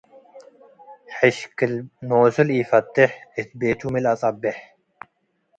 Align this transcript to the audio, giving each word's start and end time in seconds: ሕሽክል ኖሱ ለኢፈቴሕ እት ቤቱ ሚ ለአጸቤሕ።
ሕሽክል 1.17 1.73
ኖሱ 2.09 2.35
ለኢፈቴሕ 2.47 3.11
እት 3.39 3.49
ቤቱ 3.59 3.81
ሚ 3.91 3.95
ለአጸቤሕ። 4.03 4.57